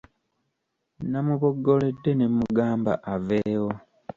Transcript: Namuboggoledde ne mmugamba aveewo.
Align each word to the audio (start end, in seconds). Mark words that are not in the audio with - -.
Namuboggoledde 1.11 2.11
ne 2.15 2.25
mmugamba 2.31 2.93
aveewo. 3.13 3.71